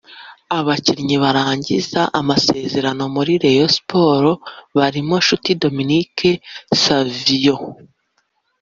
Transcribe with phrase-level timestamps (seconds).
[0.57, 4.41] Abakinnyi barangiza amasezerano muri Rayon Sports
[4.77, 6.27] barimo Nshuti Dominique
[6.83, 7.55] Savio